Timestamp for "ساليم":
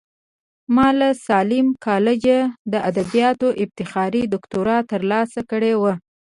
1.27-1.67